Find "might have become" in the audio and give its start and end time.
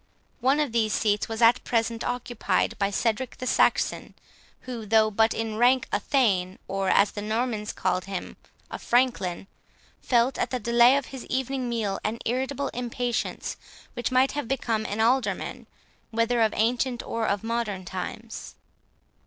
14.11-14.87